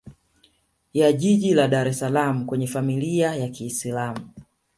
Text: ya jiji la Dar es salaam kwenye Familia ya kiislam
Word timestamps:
ya 0.93 1.11
jiji 1.11 1.53
la 1.53 1.67
Dar 1.67 1.87
es 1.91 1.99
salaam 1.99 2.45
kwenye 2.45 2.67
Familia 2.67 3.35
ya 3.35 3.49
kiislam 3.49 4.33